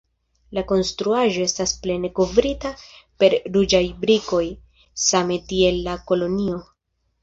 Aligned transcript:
La 0.57 0.61
konstruaĵo 0.69 1.43
estas 1.49 1.75
plene 1.83 2.11
kovrita 2.21 2.73
per 2.95 3.37
ruĝaj 3.59 3.85
brikoj, 4.03 4.45
same 5.07 5.43
tiel 5.55 5.83
la 5.91 5.99
kolonio. 6.11 6.63